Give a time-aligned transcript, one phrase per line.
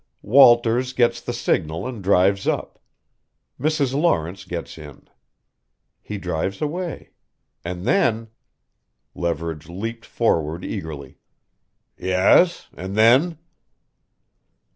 [0.23, 2.79] "Walters gets the signal and drives up.
[3.59, 3.93] Mrs.
[3.93, 5.07] Lawrence gets in.
[6.01, 7.11] He drives away.
[7.63, 8.29] And then"
[9.23, 11.19] Leverage leaped forward eagerly:
[11.99, 12.67] "Yes??
[12.75, 13.37] and then?"